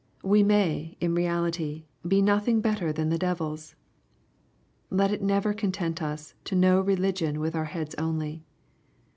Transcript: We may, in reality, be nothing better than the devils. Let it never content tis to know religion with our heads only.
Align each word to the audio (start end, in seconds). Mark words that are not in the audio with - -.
We 0.23 0.41
may, 0.41 0.97
in 0.99 1.13
reality, 1.13 1.85
be 2.07 2.23
nothing 2.23 2.59
better 2.59 2.91
than 2.91 3.09
the 3.09 3.19
devils. 3.19 3.75
Let 4.89 5.11
it 5.11 5.21
never 5.21 5.53
content 5.53 5.97
tis 5.97 6.33
to 6.45 6.55
know 6.55 6.81
religion 6.81 7.39
with 7.39 7.55
our 7.55 7.65
heads 7.65 7.93
only. 7.99 8.43